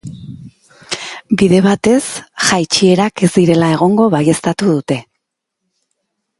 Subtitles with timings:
[1.41, 1.99] Bide batez,
[2.49, 5.01] jaitsierak ez direla egongo baieztatu dute.